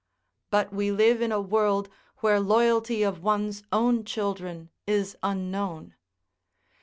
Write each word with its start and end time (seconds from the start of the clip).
But 0.49 0.73
we 0.73 0.91
live 0.91 1.21
in 1.21 1.31
a 1.31 1.39
world 1.39 1.87
where 2.21 2.39
loyalty 2.39 3.03
of 3.03 3.21
one's 3.21 3.61
own 3.71 4.03
children 4.03 4.71
is 4.87 5.15
unknown. 5.21 5.93